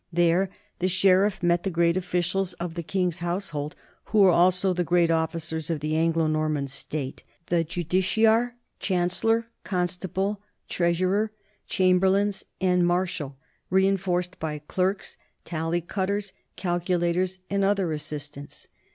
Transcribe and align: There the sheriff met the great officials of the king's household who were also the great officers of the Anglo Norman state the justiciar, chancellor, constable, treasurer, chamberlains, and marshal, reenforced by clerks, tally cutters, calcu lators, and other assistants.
There 0.11 0.49
the 0.79 0.87
sheriff 0.87 1.43
met 1.43 1.61
the 1.61 1.69
great 1.69 1.95
officials 1.95 2.53
of 2.53 2.73
the 2.73 2.81
king's 2.81 3.19
household 3.19 3.75
who 4.05 4.21
were 4.21 4.31
also 4.31 4.73
the 4.73 4.83
great 4.83 5.11
officers 5.11 5.69
of 5.69 5.79
the 5.79 5.95
Anglo 5.95 6.25
Norman 6.25 6.65
state 6.65 7.23
the 7.49 7.63
justiciar, 7.63 8.53
chancellor, 8.79 9.51
constable, 9.63 10.41
treasurer, 10.67 11.31
chamberlains, 11.67 12.43
and 12.59 12.83
marshal, 12.87 13.37
reenforced 13.69 14.39
by 14.39 14.63
clerks, 14.67 15.17
tally 15.45 15.81
cutters, 15.81 16.33
calcu 16.57 16.97
lators, 16.99 17.37
and 17.51 17.63
other 17.63 17.91
assistants. 17.93 18.67